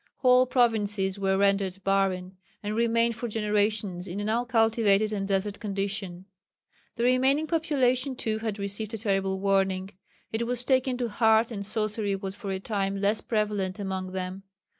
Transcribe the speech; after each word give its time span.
Whole 0.15 0.47
provinces 0.47 1.19
were 1.19 1.37
rendered 1.37 1.77
barren, 1.83 2.35
and 2.63 2.75
remained 2.75 3.15
for 3.15 3.27
generations 3.27 4.07
in 4.07 4.19
an 4.19 4.29
uncultivated 4.29 5.13
and 5.13 5.27
desert 5.27 5.59
condition. 5.59 6.25
The 6.95 7.03
remaining 7.03 7.45
population 7.45 8.15
too 8.15 8.39
had 8.39 8.57
received 8.57 8.95
a 8.95 8.97
terrible 8.97 9.39
warning. 9.39 9.91
It 10.31 10.47
was 10.47 10.63
taken 10.63 10.97
to 10.97 11.07
heart, 11.09 11.51
and 11.51 11.63
sorcery 11.63 12.15
was 12.15 12.35
for 12.35 12.49
a 12.51 12.59
time 12.59 12.95
less 12.99 13.21
prevalent 13.21 13.77
among 13.77 14.11
them. 14.13 14.41